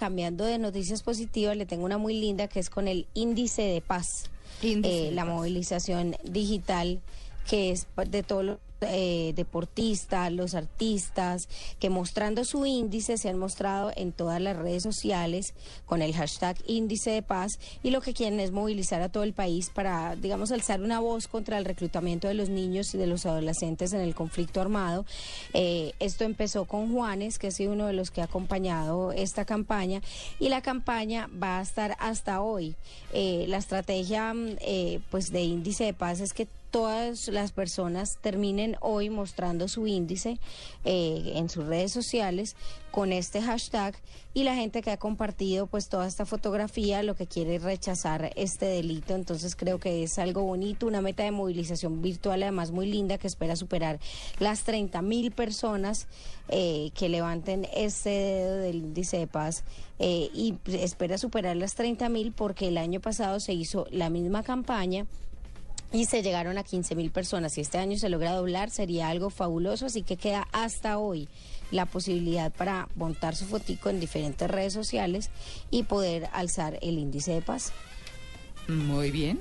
cambiando 0.00 0.46
de 0.46 0.56
noticias 0.56 1.02
positivas, 1.02 1.58
le 1.58 1.66
tengo 1.66 1.84
una 1.84 1.98
muy 1.98 2.18
linda 2.18 2.48
que 2.48 2.58
es 2.58 2.70
con 2.70 2.88
el 2.88 3.06
índice 3.12 3.60
de 3.60 3.82
paz, 3.82 4.30
eh, 4.62 5.10
la 5.12 5.26
movilización 5.26 6.16
digital 6.24 7.00
que 7.46 7.70
es 7.70 7.86
de 8.08 8.22
todos 8.22 8.44
los 8.44 8.58
eh, 8.82 9.32
deportistas, 9.34 10.32
los 10.32 10.54
artistas, 10.54 11.48
que 11.78 11.90
mostrando 11.90 12.44
su 12.44 12.66
índice 12.66 13.18
se 13.18 13.28
han 13.28 13.38
mostrado 13.38 13.92
en 13.96 14.12
todas 14.12 14.40
las 14.40 14.56
redes 14.56 14.82
sociales 14.82 15.54
con 15.86 16.02
el 16.02 16.14
hashtag 16.14 16.56
índice 16.66 17.10
de 17.10 17.22
paz 17.22 17.58
y 17.82 17.90
lo 17.90 18.00
que 18.00 18.14
quieren 18.14 18.40
es 18.40 18.52
movilizar 18.52 19.02
a 19.02 19.08
todo 19.08 19.22
el 19.22 19.32
país 19.32 19.70
para, 19.70 20.16
digamos, 20.16 20.50
alzar 20.52 20.80
una 20.80 21.00
voz 21.00 21.28
contra 21.28 21.58
el 21.58 21.64
reclutamiento 21.64 22.28
de 22.28 22.34
los 22.34 22.48
niños 22.48 22.94
y 22.94 22.98
de 22.98 23.06
los 23.06 23.26
adolescentes 23.26 23.92
en 23.92 24.00
el 24.00 24.14
conflicto 24.14 24.60
armado. 24.60 25.04
Eh, 25.52 25.92
esto 25.98 26.24
empezó 26.24 26.64
con 26.64 26.92
Juanes, 26.92 27.38
que 27.38 27.48
ha 27.48 27.52
sido 27.52 27.72
uno 27.72 27.86
de 27.86 27.92
los 27.92 28.10
que 28.10 28.20
ha 28.20 28.24
acompañado 28.24 29.12
esta 29.12 29.44
campaña 29.44 30.00
y 30.38 30.48
la 30.48 30.62
campaña 30.62 31.28
va 31.42 31.58
a 31.58 31.62
estar 31.62 31.96
hasta 31.98 32.40
hoy. 32.40 32.76
Eh, 33.12 33.44
la 33.48 33.58
estrategia 33.58 34.34
pues 35.10 35.32
de 35.32 35.42
índice 35.42 35.84
de 35.84 35.94
paz 35.94 36.20
es 36.20 36.32
que 36.32 36.48
todas 36.70 37.28
las 37.28 37.52
personas 37.52 38.18
terminen 38.20 38.76
hoy 38.80 39.10
mostrando 39.10 39.68
su 39.68 39.86
índice 39.86 40.38
eh, 40.84 41.32
en 41.34 41.48
sus 41.48 41.66
redes 41.66 41.92
sociales 41.92 42.56
con 42.90 43.12
este 43.12 43.42
hashtag 43.42 43.94
y 44.34 44.44
la 44.44 44.54
gente 44.54 44.82
que 44.82 44.90
ha 44.90 44.96
compartido 44.96 45.66
pues 45.66 45.88
toda 45.88 46.06
esta 46.06 46.26
fotografía 46.26 47.02
lo 47.02 47.14
que 47.14 47.26
quiere 47.26 47.56
es 47.56 47.62
rechazar 47.62 48.32
este 48.36 48.66
delito. 48.66 49.14
Entonces 49.14 49.56
creo 49.56 49.78
que 49.78 50.02
es 50.02 50.18
algo 50.18 50.42
bonito, 50.42 50.86
una 50.86 51.00
meta 51.02 51.24
de 51.24 51.30
movilización 51.30 52.02
virtual 52.02 52.42
además 52.42 52.70
muy 52.70 52.86
linda 52.86 53.18
que 53.18 53.26
espera 53.26 53.56
superar 53.56 53.98
las 54.38 54.62
30 54.64 55.02
mil 55.02 55.32
personas 55.32 56.06
eh, 56.48 56.90
que 56.94 57.08
levanten 57.08 57.66
este 57.74 58.10
dedo 58.10 58.56
del 58.56 58.76
índice 58.76 59.18
de 59.18 59.26
paz 59.26 59.64
eh, 59.98 60.30
y 60.32 60.56
espera 60.66 61.18
superar 61.18 61.56
las 61.56 61.74
30 61.74 62.08
mil 62.08 62.32
porque 62.32 62.68
el 62.68 62.78
año 62.78 63.00
pasado 63.00 63.40
se 63.40 63.52
hizo 63.52 63.86
la 63.90 64.10
misma 64.10 64.42
campaña 64.42 65.06
y 65.92 66.04
se 66.06 66.22
llegaron 66.22 66.58
a 66.58 66.62
15 66.62 66.94
mil 66.94 67.10
personas. 67.10 67.54
Si 67.54 67.60
este 67.60 67.78
año 67.78 67.98
se 67.98 68.08
logra 68.08 68.32
doblar, 68.32 68.70
sería 68.70 69.08
algo 69.08 69.30
fabuloso, 69.30 69.86
así 69.86 70.02
que 70.02 70.16
queda 70.16 70.46
hasta 70.52 70.98
hoy 70.98 71.28
la 71.70 71.86
posibilidad 71.86 72.52
para 72.52 72.88
montar 72.96 73.36
su 73.36 73.46
fotico 73.46 73.90
en 73.90 74.00
diferentes 74.00 74.50
redes 74.50 74.72
sociales 74.72 75.30
y 75.70 75.84
poder 75.84 76.28
alzar 76.32 76.78
el 76.82 76.98
índice 76.98 77.32
de 77.32 77.42
paz. 77.42 77.72
Muy 78.68 79.10
bien. 79.10 79.40